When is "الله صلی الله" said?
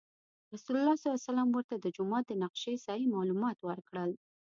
0.77-1.19